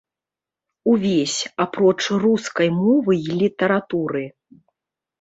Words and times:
Увесь, 0.93 1.35
апроч 1.67 2.01
рускай 2.25 2.69
мовы 2.81 3.13
і 3.29 3.41
літаратуры. 3.45 4.29